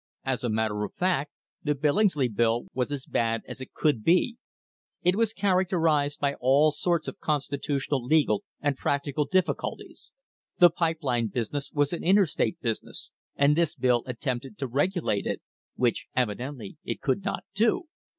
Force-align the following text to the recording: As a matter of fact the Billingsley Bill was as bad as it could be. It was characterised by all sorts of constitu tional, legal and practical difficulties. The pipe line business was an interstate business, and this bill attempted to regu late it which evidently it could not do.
As 0.25 0.43
a 0.43 0.49
matter 0.49 0.83
of 0.83 0.95
fact 0.95 1.31
the 1.61 1.75
Billingsley 1.75 2.27
Bill 2.27 2.65
was 2.73 2.91
as 2.91 3.05
bad 3.05 3.43
as 3.47 3.61
it 3.61 3.71
could 3.75 4.03
be. 4.03 4.37
It 5.03 5.15
was 5.15 5.31
characterised 5.31 6.19
by 6.19 6.33
all 6.39 6.71
sorts 6.71 7.07
of 7.07 7.19
constitu 7.19 7.75
tional, 7.75 8.01
legal 8.09 8.41
and 8.59 8.75
practical 8.75 9.25
difficulties. 9.25 10.11
The 10.57 10.71
pipe 10.71 11.03
line 11.03 11.27
business 11.27 11.71
was 11.71 11.93
an 11.93 12.03
interstate 12.03 12.59
business, 12.61 13.11
and 13.35 13.55
this 13.55 13.75
bill 13.75 14.01
attempted 14.07 14.57
to 14.57 14.67
regu 14.67 15.03
late 15.03 15.27
it 15.27 15.43
which 15.75 16.07
evidently 16.15 16.77
it 16.83 16.99
could 17.01 17.23
not 17.23 17.43
do. 17.53 17.83